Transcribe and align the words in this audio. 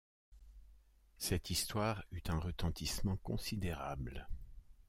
Cette 1.19 1.51
histoire 1.51 2.03
eut 2.11 2.23
un 2.27 2.39
retentissement 2.39 3.17
considérable. 3.17 4.27